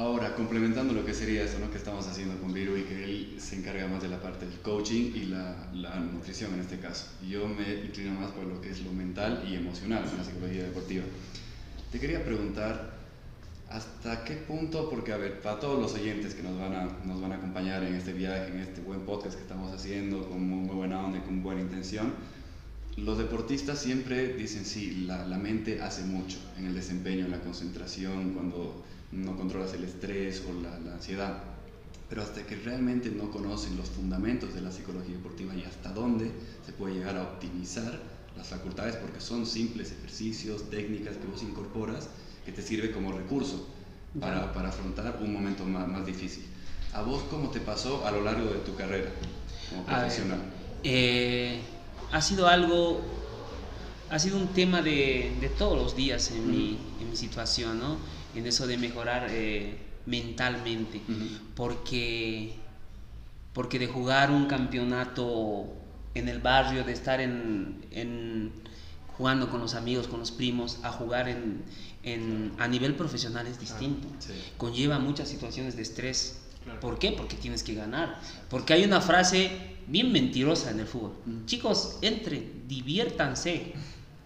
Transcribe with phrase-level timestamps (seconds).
[0.00, 1.70] Ahora, complementando lo que sería eso ¿no?
[1.70, 4.58] que estamos haciendo con Viru y que él se encarga más de la parte del
[4.60, 7.04] coaching y la, la, nutrición en este caso.
[7.28, 10.62] Yo me inclino más por lo que es lo mental y emocional en la psicología
[10.62, 11.04] deportiva.
[11.92, 12.94] Te quería preguntar,
[13.68, 17.20] ¿hasta qué punto, porque a ver, para todos los oyentes que nos van a, nos
[17.20, 20.66] van a acompañar en este viaje, en este buen podcast que estamos haciendo, con muy,
[20.66, 22.14] muy buena onda y con buena intención,
[22.96, 27.40] los deportistas siempre dicen, sí, la, la mente hace mucho en el desempeño, en la
[27.40, 28.82] concentración, cuando
[29.12, 31.42] no controlas el estrés o la, la, ansiedad.
[32.08, 36.30] Pero hasta que realmente no conocen los fundamentos de la psicología deportiva y hasta dónde
[36.66, 38.00] se puede llegar a optimizar
[38.36, 42.08] las facultades, porque son simples ejercicios, técnicas que vos incorporas,
[42.44, 43.66] que te sirve como recurso
[44.18, 46.44] para, para afrontar un momento más, más, difícil.
[46.92, 49.10] ¿A vos cómo te pasó a lo largo de tu carrera
[49.68, 50.40] como profesional?
[50.82, 51.60] Eh,
[52.10, 53.02] ha sido algo,
[54.10, 56.50] ha sido un tema de, de todos los días en, mm.
[56.50, 57.98] mi, en mi situación, ¿no?
[58.34, 59.76] En eso de mejorar eh,
[60.06, 61.38] mentalmente, uh -huh.
[61.54, 62.52] porque,
[63.52, 65.66] porque de jugar un campeonato
[66.14, 68.52] en el barrio, de estar en, en,
[69.16, 71.62] jugando con los amigos, con los primos, a jugar en,
[72.02, 74.32] en a nivel profesional es distinto, ah, sí.
[74.56, 76.40] conlleva muchas situaciones de estrés.
[76.64, 76.80] Claro.
[76.80, 77.12] ¿Por qué?
[77.12, 78.20] Porque tienes que ganar.
[78.50, 79.50] Porque hay una frase
[79.86, 81.12] bien mentirosa en el fútbol.
[81.46, 83.72] Chicos, entren, diviértanse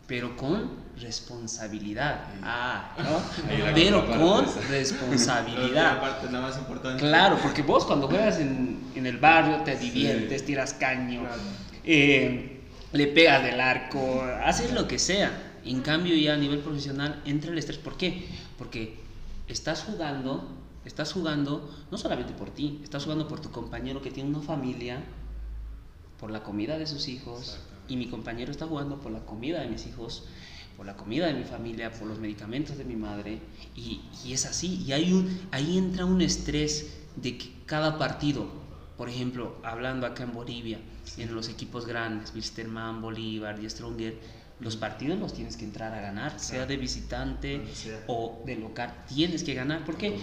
[0.06, 2.26] pero con responsabilidad.
[2.42, 3.22] Ah, ¿no?
[3.82, 5.94] pero con responsabilidad.
[5.94, 7.00] la parte la más importante.
[7.00, 10.46] Claro, porque vos cuando juegas en, en el barrio te diviertes, sí.
[10.48, 11.42] tiras caño, claro.
[11.84, 12.60] eh,
[12.92, 15.52] le pegas del arco, haces lo que sea.
[15.64, 17.78] En cambio, ya a nivel profesional entra el estrés.
[17.78, 18.26] ¿Por qué?
[18.58, 18.98] Porque
[19.48, 20.50] estás jugando,
[20.84, 25.02] estás jugando no solamente por ti, estás jugando por tu compañero que tiene una familia,
[26.20, 27.54] por la comida de sus hijos.
[27.54, 30.24] Exacto y mi compañero está jugando por la comida de mis hijos,
[30.76, 33.38] por la comida de mi familia, por los medicamentos de mi madre,
[33.76, 38.46] y, y es así, y hay un, ahí entra un estrés de que cada partido,
[38.96, 41.22] por ejemplo, hablando acá en Bolivia, sí.
[41.22, 44.18] en los equipos grandes, Wilstermann, Bolívar y Stronger,
[44.60, 46.44] los partidos los tienes que entrar a ganar, claro.
[46.44, 48.02] sea de visitante sea.
[48.06, 50.16] o de local, tienes que ganar, porque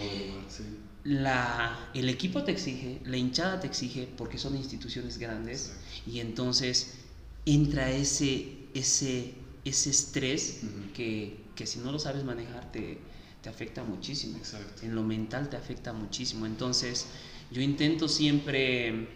[0.48, 0.64] sí.
[1.04, 5.74] la, el equipo te exige, la hinchada te exige, porque son instituciones grandes,
[6.06, 6.12] sí.
[6.12, 7.01] y entonces
[7.46, 9.34] entra ese, ese,
[9.66, 10.94] ese estrés uh -huh.
[10.94, 13.00] que, que, si no lo sabes manejar te,
[13.42, 14.38] te afecta muchísimo.
[14.38, 14.86] Exacto.
[14.86, 16.46] En lo mental te afecta muchísimo.
[16.46, 17.08] Entonces
[17.52, 19.08] yo intento siempre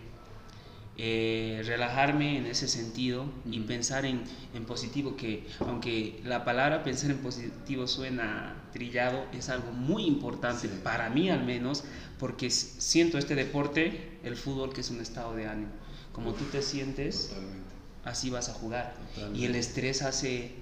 [0.97, 3.53] eh, relajarme en ese sentido uh -huh.
[3.53, 9.50] y pensar en, en, positivo, que aunque la palabra pensar en positivo suena trillado, es
[9.50, 10.80] algo muy importante, sí.
[10.84, 11.84] para mí al menos,
[12.18, 15.72] porque siento este deporte, el fútbol, que es un estado de ánimo.
[16.12, 17.28] Como tú te sientes...
[17.30, 17.65] Totalmente
[18.05, 18.95] así vas a jugar.
[19.13, 19.39] Totalmente.
[19.39, 20.53] Y el estrés hace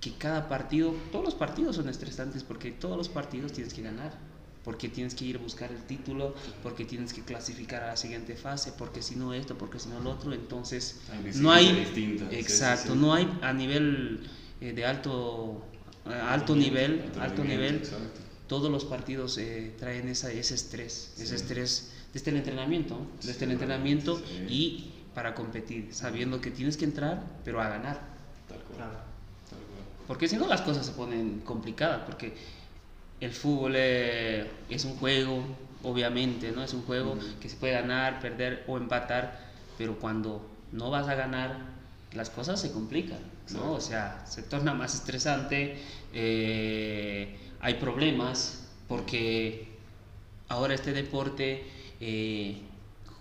[0.00, 4.12] que cada partido, todos los partidos son estresantes porque todos los partidos tienes que ganar,
[4.64, 8.34] porque tienes que ir a buscar el título, porque tienes que clasificar a la siguiente
[8.34, 12.32] fase, porque si no esto, porque si no lo otro, entonces hay no hay distintas.
[12.32, 12.98] exacto, sí, sí.
[12.98, 14.28] no hay a nivel
[14.60, 15.64] eh, de alto
[16.06, 18.20] eh, alto nivel, alto nivel, exacto.
[18.48, 21.22] todos los partidos eh, traen esa, ese estrés, sí.
[21.22, 26.84] ese estrés desde el entrenamiento, desde el entrenamiento y para competir, sabiendo que tienes que
[26.84, 28.00] entrar, pero a ganar.
[28.48, 28.78] Tal cual.
[28.78, 29.84] Tal cual.
[30.06, 32.34] Porque si no las cosas se ponen complicadas, porque
[33.20, 35.44] el fútbol eh, es un juego,
[35.82, 36.62] obviamente, ¿no?
[36.62, 37.38] Es un juego uh -huh.
[37.38, 39.38] que se puede ganar, perder o empatar,
[39.78, 41.58] pero cuando no vas a ganar,
[42.14, 43.20] las cosas se complican,
[43.52, 43.72] ¿no?
[43.72, 45.78] O sea, se torna más estresante,
[46.12, 49.68] eh, hay problemas, porque
[50.48, 51.64] ahora este deporte...
[52.00, 52.62] Eh,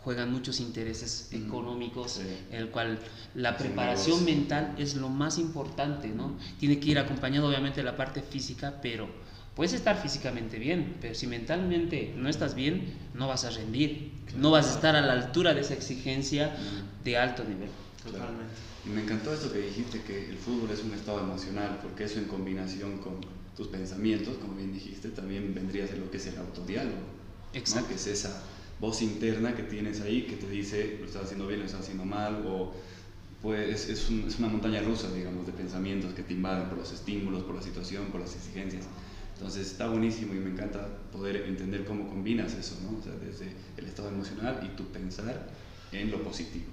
[0.03, 2.22] juegan muchos intereses mm, económicos, sí.
[2.51, 3.00] el cual
[3.35, 6.35] la preparación sí, mental es lo más importante, ¿no?
[6.59, 9.07] Tiene que ir acompañado obviamente de la parte física, pero
[9.56, 14.40] puedes estar físicamente bien, pero si mentalmente no estás bien, no vas a rendir, claro.
[14.41, 17.03] no vas a estar a la altura de esa exigencia mm.
[17.03, 17.69] de alto nivel.
[18.03, 18.53] Totalmente.
[18.84, 22.17] Y me encantó esto que dijiste, que el fútbol es un estado emocional, porque eso
[22.17, 23.22] en combinación con
[23.56, 26.97] tus pensamientos, como bien dijiste, también vendría a ser lo que es el autodiálogo.
[27.53, 27.81] Exacto.
[27.81, 27.87] ¿no?
[27.90, 28.41] Que es esa
[28.81, 32.03] voz interna que tienes ahí que te dice lo estás haciendo bien, lo estás haciendo
[32.03, 32.73] mal, o
[33.41, 36.91] pues es, un, es, una montaña rusa, digamos, de pensamientos que te invaden por los
[36.91, 38.85] estímulos, por la situación, por las exigencias.
[39.35, 42.99] Entonces está buenísimo y me encanta poder entender cómo combinas eso, ¿no?
[42.99, 45.47] O sea, desde el estado emocional y tu pensar
[45.91, 46.66] en lo positivo.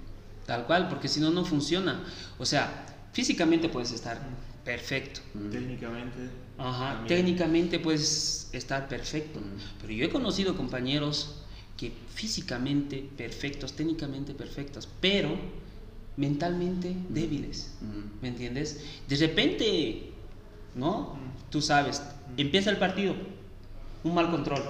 [0.45, 2.03] Tal cual, porque si no, no funciona.
[2.37, 4.19] O sea, físicamente puedes estar
[4.63, 5.21] perfecto.
[5.51, 6.17] Técnicamente.
[6.57, 7.07] Ajá, también.
[7.07, 9.39] técnicamente puedes estar perfecto.
[9.81, 11.43] Pero yo he conocido compañeros
[11.79, 15.37] que físicamente perfectos, técnicamente perfectos, pero
[16.17, 17.71] mentalmente débiles,
[18.21, 18.83] ¿me entiendes?
[19.07, 20.11] De repente,
[20.75, 21.17] ¿no?
[21.49, 22.01] Tú sabes,
[22.35, 23.15] empieza el partido,
[24.03, 24.61] un mal control,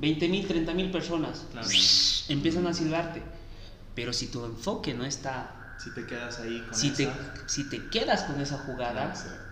[0.00, 1.46] 20 mil, 30 mil personas.
[1.50, 1.68] Claro.
[2.28, 3.22] Empiezan a silbarte.
[3.94, 7.64] Pero si tu enfoque no está, Si te quedas ahí con si te, esa, si
[7.64, 9.43] te quedas con esa jugada, Exacto.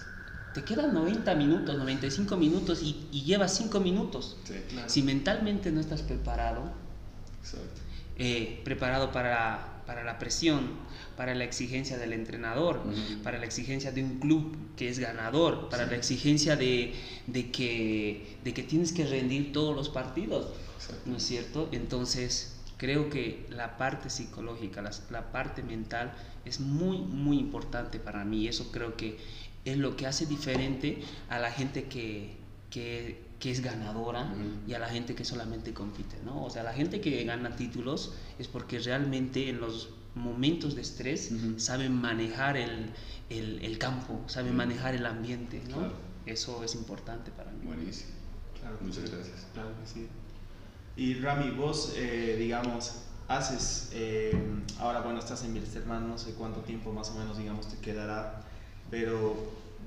[0.54, 4.36] Te quedan 90 minutos, 95 minutos y, y llevas 5 minutos.
[4.44, 4.88] Sí, Claro.
[4.88, 6.70] Si mentalmente no estás preparado,
[8.18, 10.60] eh, preparado para, para la presión,
[11.16, 12.80] para la exigencia del entrenador,
[13.22, 16.94] para la exigencia de un club que es ganador, para la exigencia de,
[17.26, 21.02] de que, de que tienes que rendir todos los partidos, Exacto.
[21.10, 21.68] ¿no es cierto?
[21.72, 26.12] Entonces, creo que la parte psicológica, las- la, parte mental
[26.44, 28.48] es muy, muy importante para mí.
[28.48, 29.18] Eso creo que
[29.64, 32.36] es lo que hace diferente a la gente que,
[32.70, 34.32] que, que es ganadora
[34.66, 36.44] y a la gente que solamente compite, ¿no?
[36.44, 41.30] O sea, la gente que gana títulos es porque realmente en los momentos de estrés
[41.32, 41.58] Ujú.
[41.58, 42.90] saben manejar el,
[43.30, 44.58] el, el campo, saben Ujú.
[44.58, 45.76] manejar el ambiente, ¿no?
[45.76, 45.92] Claro.
[46.26, 47.64] Eso es importante para mí.
[47.64, 48.10] Buenísimo.
[48.60, 48.76] Claro.
[48.80, 49.46] Muchas gracias.
[49.54, 50.06] Claro que sí.
[50.96, 52.92] Y Rami, vos, eh, digamos,
[53.28, 54.36] haces, eh,
[54.78, 58.44] ahora bueno, estás en Wilstermann, no sé cuánto tiempo más o menos, digamos, te quedará,
[58.92, 59.34] pero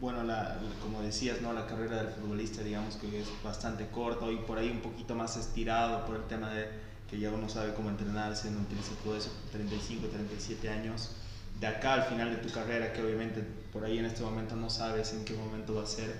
[0.02, 1.54] bueno, la, como decías, ¿no?
[1.54, 5.38] La carrera del futbolista, digamos que es bastante corta y por ahí un poquito más
[5.38, 6.68] estirado por el tema de
[7.08, 11.12] que ya uno sabe cómo entrenarse, no utiliza todo eso, 35, 37 años.
[11.60, 14.72] De acá al final de tu carrera, que obviamente por ahí en este momento no
[14.72, 16.12] sabes en qué momento va a ser,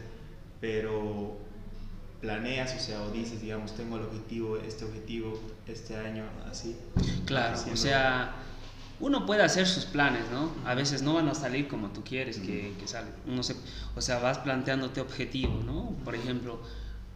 [0.62, 1.38] pero
[2.22, 6.78] planeas, o sea, o dices, digamos, tengo el objetivo, este objetivo, este año, así.
[7.26, 8.36] Claro, o sea,
[9.00, 10.52] uno puede hacer sus planes, ¿no?
[10.66, 13.14] A veces no van a salir como tú quieres que, que salen.
[13.28, 13.56] Uno se,
[13.96, 15.96] o sea, vas planteándote objetivos, ¿no?
[16.04, 16.62] Por ejemplo,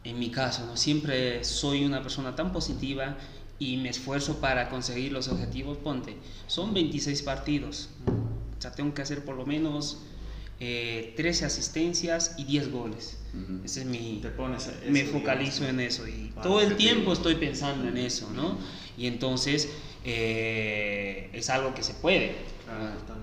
[0.04, 0.78] en mi caso, ¿no?
[0.78, 3.18] Siempre soy una persona tan positiva
[3.60, 5.78] y me esfuerzo para conseguir los objetivos.
[5.78, 6.18] Ponte,
[6.48, 7.90] son 26 partidos.
[8.58, 10.00] O sea, tengo que hacer por lo menos
[10.60, 13.18] eh, 13 asistencias y 10 goles.
[13.64, 17.14] Ese es mi, Te pones eso, me digamos, focalizo en eso y todo el tiempo
[17.14, 18.58] estoy pensando en eso, ¿no?
[18.98, 19.70] Y entonces
[20.04, 22.36] eh, es algo que se puede,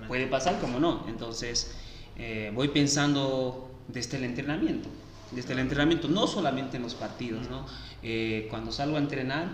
[0.07, 1.05] puede pasar como no.
[1.07, 1.75] Entonces
[2.15, 4.89] eh, voy pensando desde el entrenamiento,
[5.31, 7.65] desde el entrenamiento, no solamente en los partidos, ¿no?
[8.03, 9.47] Eh, cuando salgo a entrenar,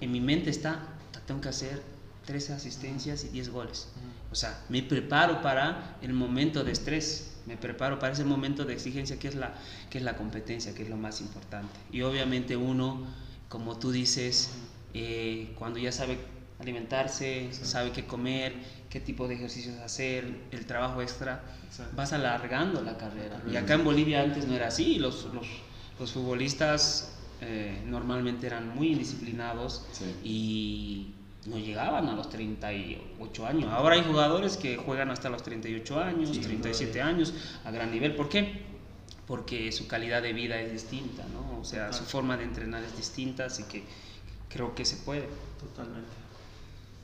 [0.00, 0.80] en mi mente está,
[1.12, 1.82] "Ta, tengo que hacer
[2.26, 3.88] 13 asistencias y 10 goles.
[4.30, 8.74] O sea, me preparo para el momento de estrés, me preparo para ese momento de
[8.74, 9.54] exigencia que es la,
[9.88, 11.72] que es la competencia, que es lo más importante.
[11.90, 13.06] Y obviamente uno,
[13.48, 14.50] como tú dices,
[14.92, 16.18] eh, cuando ya sabe
[16.60, 18.54] alimentarse, sabe qué comer,
[18.90, 21.96] qué tipo de ejercicios hacer, el trabajo extra, Exacto.
[21.96, 23.40] vas alargando la carrera.
[23.50, 25.46] Y acá en Bolivia antes no era así, los, los,
[26.00, 30.04] los futbolistas eh, normalmente eran muy indisciplinados Sí.
[30.24, 31.14] y
[31.48, 33.70] no llegaban a los 38 años.
[33.72, 37.14] Ahora hay jugadores que juegan hasta los 38 años, Sí, 37 todavía.
[37.16, 37.34] años
[37.64, 38.16] a gran nivel.
[38.16, 38.66] ¿Por qué?
[39.26, 41.60] Porque su calidad de vida es distinta, ¿no?
[41.60, 43.84] O sea, su forma de entrenar es distinta, así que
[44.48, 45.28] creo que se puede.
[45.60, 46.08] Totalmente.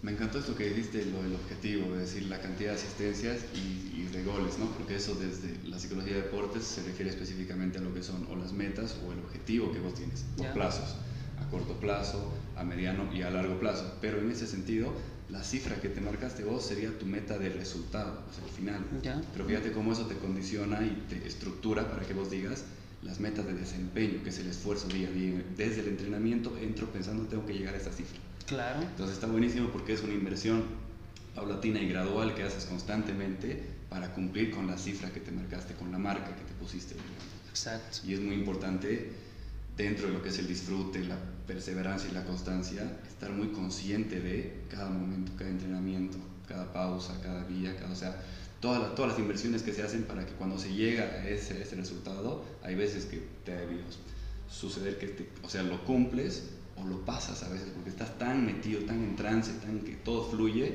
[0.04, 4.02] Me encantó esto que dijiste, lo del objetivo, es decir, la cantidad de asistencias y,
[4.02, 4.66] y de goles, ¿no?
[4.72, 8.36] Porque eso desde la psicología de deportes se refiere específicamente a lo que son o
[8.36, 10.52] las metas o el objetivo que vos tienes, por Ya.
[10.52, 10.96] plazos,
[11.38, 13.96] a corto plazo, a mediano y a largo plazo.
[14.02, 14.92] Pero en ese sentido,
[15.30, 18.84] la cifra que te marcaste vos sería tu meta de resultado, o sea, el final.
[19.02, 19.22] Ya.
[19.32, 22.64] Pero fíjate cómo eso te condiciona y te estructura para que vos digas
[23.02, 25.42] las metas de desempeño, que es el esfuerzo día a día.
[25.56, 28.18] Desde el entrenamiento entro pensando tengo que llegar a esta cifra.
[28.46, 28.82] Claro.
[28.82, 30.65] Entonces está buenísimo porque es una inversión
[31.34, 35.91] paulatina y gradual que haces constantemente para cumplir con la cifra que te marcaste, con
[35.93, 36.94] la marca que te pusiste.
[37.51, 37.98] Exacto.
[38.06, 39.13] Y es muy importante
[39.77, 44.20] dentro de lo que es el disfrute, la perseverancia y la constancia, estar muy consciente
[44.20, 48.17] de cada momento, cada entrenamiento, cada pausa, cada día, cada, o sea,
[48.60, 51.60] todas las, todas las inversiones que se hacen para que cuando se llega a ese,
[51.63, 53.79] ese resultado, hay veces que te debe
[54.51, 56.44] suceder que, te- o sea, lo cumples
[56.76, 60.24] o lo pasas a veces porque estás tan metido, tan en trance, tan que todo
[60.31, 60.74] fluye,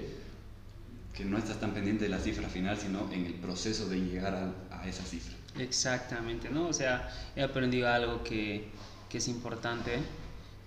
[1.14, 4.34] que no estás tan pendiente de la cifra final, sino en el proceso de llegar
[4.36, 5.36] a, a esa cifra.
[5.58, 6.68] Exactamente, ¿no?
[6.68, 8.68] O sea, he aprendido algo que,
[9.10, 9.98] que es importante,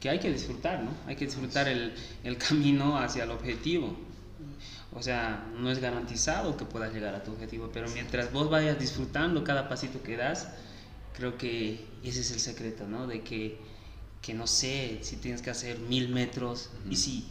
[0.00, 0.90] que hay que disfrutar, ¿no?
[1.06, 3.96] Hay que disfrutar el, el camino hacia el objetivo.
[4.94, 8.78] O sea, no es garantizado que puedas llegar a tu objetivo, pero mientras vos vayas
[8.78, 10.48] disfrutando cada pasito que das,
[11.16, 13.06] creo que ese es el secreto, ¿no?
[13.06, 13.58] De que,
[14.22, 17.28] que no sé, si tienes que hacer mil metros y si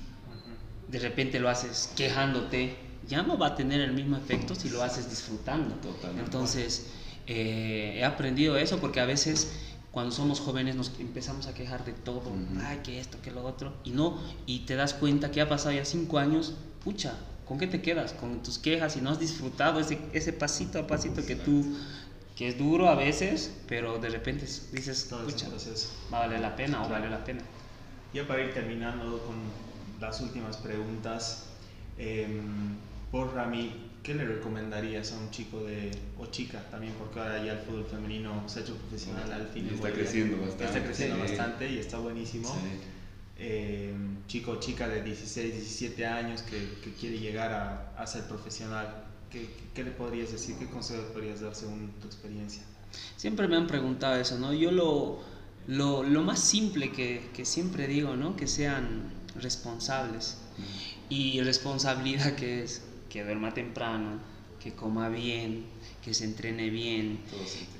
[0.90, 2.76] de repente lo haces quejándote,
[3.08, 5.74] ya no va a tener el mismo efecto si lo haces disfrutando.
[5.76, 6.26] Totalmente.
[6.26, 6.88] Entonces,
[7.28, 9.54] eh, he aprendido eso porque a veces
[9.92, 12.60] cuando somos jóvenes nos empezamos a quejar de todo, Ujú.
[12.62, 15.74] ay, que esto, que lo otro, y no, y te das cuenta que ha pasado
[15.74, 18.14] ya cinco años, pucha, ¿con qué te quedas?
[18.14, 21.66] Con tus quejas y no has disfrutado ese, ese pasito a pasito que tú,
[22.42, 25.90] que es duro a veces, pero de repente dices, Todo ese pucha, proceso.
[26.12, 27.04] ¿va a valer la pena o Claro.
[27.04, 27.42] vale la pena?
[28.16, 29.36] ya para ir terminando con
[30.00, 31.44] las últimas preguntas,
[32.00, 32.78] em,
[33.12, 37.52] por Rami, ¿qué le recomendarías a un chico de, o chica también, porque ahora ya
[37.54, 39.68] el fútbol femenino se ha hecho profesional al fin?
[39.70, 40.66] Y está creciendo bastante.
[40.66, 42.50] Está creciendo bastante y está buenísimo.
[43.38, 48.24] Em, chico o chica de 16, 17 años que, que quiere llegar a, a ser
[48.24, 50.56] profesional, ¿qué, ¿qué, le podrías decir?
[50.58, 52.64] ¿Qué consejo podrías dar según tu experiencia?
[53.16, 54.54] Siempre me han preguntado eso, ¿no?
[54.54, 55.20] Yo lo,
[55.68, 58.36] lo, lo más simple que, que, siempre digo, ¿no?
[58.36, 60.38] Que sean responsables.
[61.10, 64.20] Y responsabilidad que es que duerma temprano,
[64.62, 65.66] que coma bien,
[66.04, 67.20] que se entrene bien,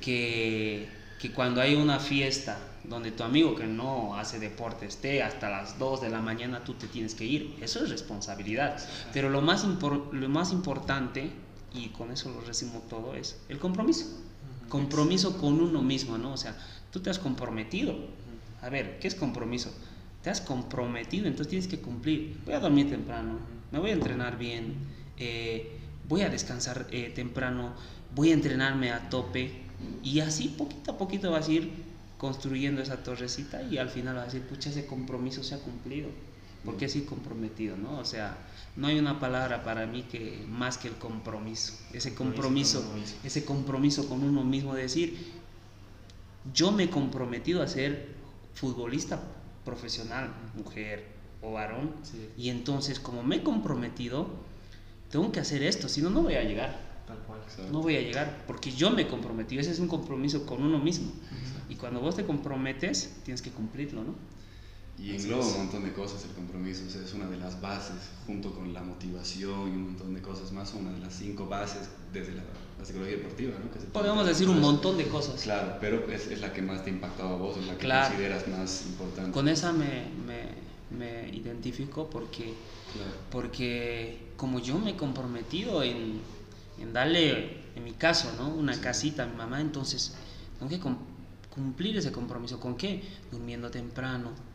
[0.02, 0.90] que,
[1.20, 5.78] que cuando hay una fiesta donde tu amigo que no hace deporte esté hasta las
[5.78, 7.56] 2 de la mañana, tú te tienes que ir.
[7.62, 8.78] Eso es responsabilidad.
[9.14, 11.32] Pero lo más, lo más importante,
[11.74, 14.06] y con eso lo resumo todo, es el compromiso.
[14.70, 16.34] Compromiso con uno mismo, ¿no?
[16.34, 16.56] O sea,
[16.92, 17.96] tú te has comprometido.
[18.62, 19.74] A ver, ¿qué es compromiso?
[20.22, 22.40] Te has comprometido, entonces tienes que cumplir.
[22.46, 23.40] Voy a dormir temprano,
[23.72, 24.76] me voy a entrenar bien,
[25.18, 27.74] eh, voy a descansar eh, temprano,
[28.14, 29.52] voy a entrenarme a tope
[30.04, 31.72] y así poquito a poquito vas a ir
[32.18, 36.10] construyendo esa torrecita y al final vas a decir, pucha, ese compromiso se ha cumplido.
[36.64, 37.98] Porque así comprometido, ¿no?
[37.98, 38.38] O sea,
[38.76, 41.74] no hay una palabra para mí que más que el compromiso.
[41.92, 42.84] Ese compromiso,
[43.24, 45.32] ese compromiso con uno mismo de decir,
[46.54, 48.16] yo me he comprometido a ser
[48.54, 49.22] futbolista
[49.66, 51.06] profesional, mujer
[51.42, 51.92] o varón,
[52.38, 54.28] y entonces como me he comprometido,
[55.10, 56.92] tengo que hacer esto, si no, no voy a llegar.
[57.72, 59.60] No voy a llegar porque yo me he comprometido.
[59.60, 61.12] Ese es un compromiso con uno mismo.
[61.68, 64.16] Y cuando vos te comprometes, tienes que cumplirlo, ¿no?
[65.02, 67.96] Y engloba un montón de cosas el compromiso, es una de las bases,
[68.28, 71.90] junto con la motivación y un montón de cosas más, una de las cinco bases
[72.14, 72.44] desde la,
[72.84, 73.54] psicología deportiva.
[73.60, 73.92] ¿no?
[73.94, 75.42] Podemos decir un montón de cosas.
[75.42, 77.88] Claro, pero es, es, la que más te ha impactado a vos, es la que
[77.88, 79.32] consideras más importante.
[79.32, 82.54] Con esa me, me, me identifico porque,
[83.32, 86.22] porque como yo me he comprometido en,
[86.80, 88.50] en, darle, en mi caso, ¿no?
[88.50, 90.14] una casita a mi mamá, entonces
[90.60, 90.80] tengo que
[91.50, 92.60] cumplir ese compromiso.
[92.60, 93.04] ¿Con qué?
[93.32, 94.51] Durmiendo temprano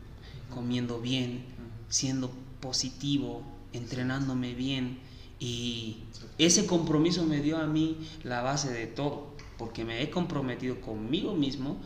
[0.49, 1.43] comiendo bien,
[1.89, 4.99] siendo positivo, entrenándome bien.
[5.39, 5.97] Y
[6.37, 11.35] ese compromiso me dio a mí la base de todo, porque me he comprometido conmigo
[11.35, 11.77] mismo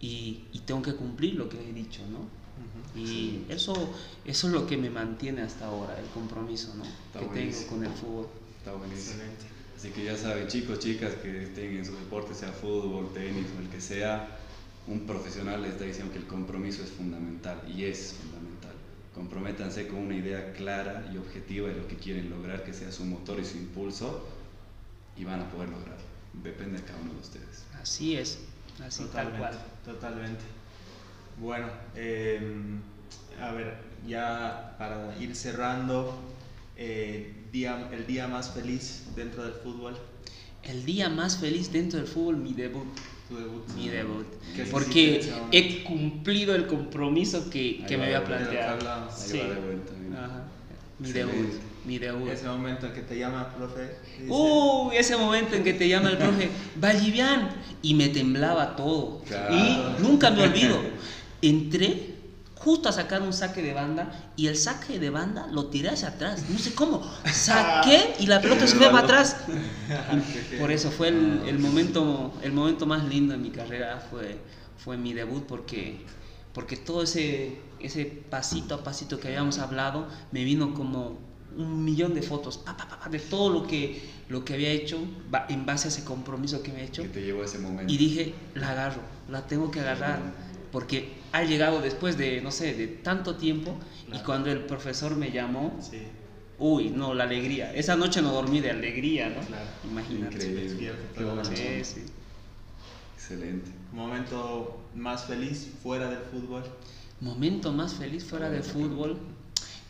[0.00, 2.44] y, tengo que cumplir lo que he dicho, ¿no?
[2.98, 3.74] Y eso,
[4.24, 6.84] eso es lo que me mantiene hasta ahora, el compromiso ¿no?
[7.18, 8.28] que tengo con el fútbol.
[8.58, 9.22] Está buenísimo.
[9.76, 13.60] Así que ya saben, chicos, chicas que estén en su deporte, sea fútbol, tenis o
[13.60, 14.38] el que sea,
[14.86, 18.72] un profesional les está diciendo que el compromiso es fundamental y es fundamental.
[19.14, 23.04] Comprométanse con una idea clara y objetiva de lo que quieren lograr, que sea su
[23.04, 24.26] motor y su impulso,
[25.16, 26.04] y van a poder lograrlo.
[26.42, 27.64] Depende de cada uno de ustedes.
[27.80, 28.40] Así es,
[28.84, 29.66] así totalmente, tal cual.
[29.84, 30.44] Totalmente.
[31.40, 32.80] Bueno, em,
[33.40, 36.18] a ver, ya para ir cerrando,
[36.76, 39.96] eh, día, el día más feliz dentro del fútbol.
[40.62, 42.86] El día más feliz dentro del fútbol, mi debut
[43.30, 43.64] debut.
[43.76, 44.26] Mi debut.
[44.70, 45.20] Porque
[45.52, 49.10] he cumplido el compromiso que, que me había planteado.
[49.10, 49.40] Sí.
[50.98, 51.50] Mi debut.
[51.84, 52.28] Mi debut.
[52.28, 53.96] Ese momento en que te llama el profe.
[54.28, 57.50] Uh, ese momento en que te llama el profe, Vallivian.
[57.82, 59.22] Y me temblaba todo.
[59.50, 60.78] Y nunca me olvido.
[61.42, 62.13] Entré
[62.64, 66.08] justo a sacar un saque de banda y el saque de banda lo tiré hacia
[66.08, 69.36] atrás, no sé cómo, saqué y la pelota se fue para atrás.
[70.58, 74.38] por eso fue el, el, momento, el momento más lindo de mi carrera, fue,
[74.82, 76.00] fue mi debut porque,
[76.54, 81.18] porque todo ese, ese pasito a pasito que habíamos hablado me vino como
[81.56, 82.64] un millón de fotos
[83.10, 84.98] de todo lo que, lo que había hecho
[85.48, 87.02] en base a ese compromiso que me he hecho.
[87.02, 87.92] Que te llevó ese momento.
[87.92, 90.18] Y dije, la agarro, la tengo que agarrar
[90.74, 93.78] porque ha llegado después de, no sé, de tanto tiempo
[94.12, 95.78] y cuando el profesor me llamó,
[96.58, 97.72] uy, no, la alegría.
[97.72, 99.40] Esa noche no dormí de alegría, ¿no?
[99.46, 99.66] Claro.
[99.88, 100.34] Imagínate.
[100.34, 100.92] Increíble.
[101.14, 102.06] Qué sí, sí.
[103.14, 103.70] Excelente.
[103.92, 106.64] ¿Momento más feliz fuera del fútbol?
[107.20, 109.16] Momento más feliz fuera del fútbol,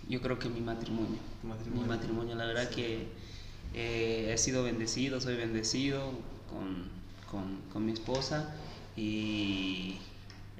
[0.06, 1.18] yo creo que mi matrimonio.
[1.44, 1.82] matrimonio?
[1.82, 3.06] Mi matrimonio, la verdad que
[3.72, 6.10] eh, he sido bendecido, soy bendecido
[6.50, 6.90] con,
[7.30, 8.54] con, con mi esposa
[8.98, 9.96] y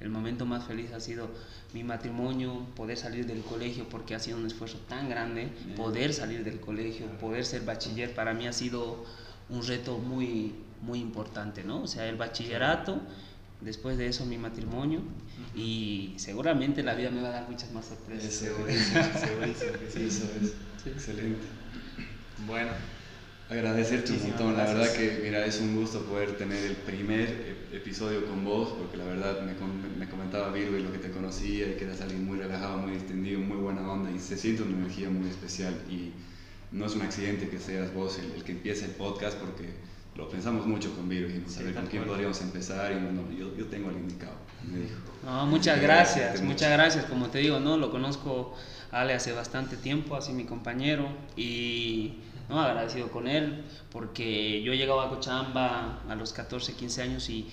[0.05, 1.31] el momento más feliz ha sido
[1.73, 6.45] mi matrimonio, poder salir del colegio porque ha sido un esfuerzo tan grande, poder salir
[6.45, 9.03] del colegio, poder ser bachiller, para mí ha sido
[9.49, 11.83] un reto muy, muy importante, ¿no?
[11.83, 13.01] O sea, el bachillerato,
[13.63, 15.01] después de eso mi matrimonio
[15.57, 18.43] y seguramente la vida me va a dar muchas más sorpresas.
[18.43, 18.93] Eso es,
[19.97, 20.55] eso es.
[20.87, 21.47] Excelente.
[22.47, 22.73] Bueno,
[23.51, 28.25] Agradecerte un montón, la verdad que mira, es un gusto poder tener el primer episodio
[28.27, 29.53] con vos, porque la verdad me,
[29.99, 32.95] me comentaba Virgo y lo que te conocía y que eras alguien muy relajado, muy
[34.19, 36.13] se siente una energía muy especial y
[36.73, 39.69] no es un accidente que seas vos el, que empiece el podcast porque
[40.17, 43.55] lo pensamos mucho con Viro y no saber con quién podríamos empezar y bueno, yo,
[43.57, 44.37] yo tengo al indicado,
[44.71, 44.97] me dijo.
[45.25, 48.55] No, muchas gracias, muchas gracias, como te digo, no, lo conozco
[48.91, 52.15] Ale hace bastante tiempo, así mi compañero y
[52.49, 52.61] ¿no?
[52.61, 57.49] agradecido con él porque yo llegaba a Cochabamba a los 14, 15 años y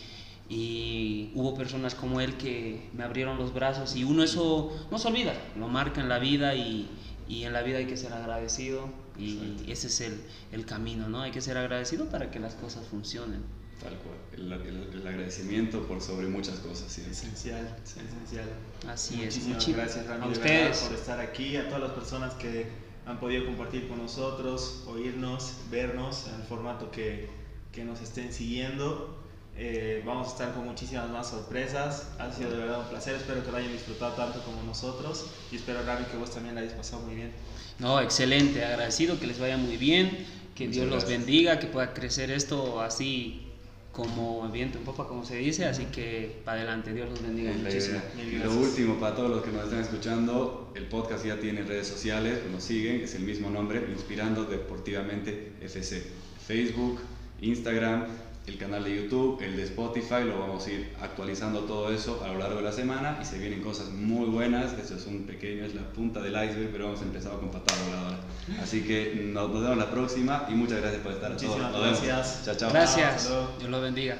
[0.51, 5.07] y hubo personas como él que me abrieron los brazos y uno eso no se
[5.07, 6.89] olvida, lo marca en la vida y,
[7.29, 10.21] y en la vida hay que ser agradecido y ese es el,
[10.51, 11.21] el, camino, ¿no?
[11.21, 13.43] Hay que ser agradecido para que las cosas funcionen.
[13.81, 16.91] Tal cual, el, el, agradecimiento por sobre muchas cosas.
[16.91, 17.01] ¿sí?
[17.09, 18.49] Esencial, esencial.
[18.87, 19.37] Así es.
[19.47, 22.65] Muchísimas gracias, Ramiro, a ustedes por estar aquí, a todas las personas que
[23.05, 27.29] han podido compartir con nosotros, oírnos, vernos en el formato que,
[27.71, 29.17] que nos estén siguiendo.
[29.57, 32.07] Eh, vamos a estar con muchísimas más sorpresas.
[32.19, 33.15] Ha sido de verdad un placer.
[33.15, 35.27] Espero que lo hayan disfrutado tanto como nosotros.
[35.51, 37.31] Y espero, Rami, que vos también la hayas pasado muy bien.
[37.79, 38.63] No, excelente.
[38.63, 40.25] Agradecido que les vaya muy bien.
[40.55, 41.59] Que Dios los bendiga.
[41.59, 43.50] Que pueda crecer esto así
[43.91, 45.65] como viento en popa, como se dice.
[45.65, 46.93] Así que para adelante.
[46.93, 47.99] Dios los bendiga muchísimo.
[48.17, 51.87] Y lo último, para todos los que nos están escuchando, el podcast ya tiene redes
[51.87, 52.39] sociales.
[52.51, 53.01] Nos siguen.
[53.01, 53.85] Es el mismo nombre.
[53.91, 56.03] Inspirando Deportivamente FC.
[56.47, 56.99] Facebook,
[57.41, 58.05] Instagram
[58.47, 62.29] el canal de YouTube, el de Spotify, lo vamos a ir actualizando todo eso a
[62.29, 64.73] lo largo de la semana y se vienen cosas muy buenas.
[64.73, 67.79] Esto es un pequeño, es la punta del iceberg, pero vamos a empezar con patada
[67.85, 68.19] voladora.
[68.61, 71.45] Así que nos, vemos la próxima y muchas gracias por estar aquí.
[71.45, 72.41] Muchísimas gracias.
[72.45, 72.71] Chao, chao.
[72.71, 73.29] Gracias.
[73.59, 74.17] Dios lo bendiga.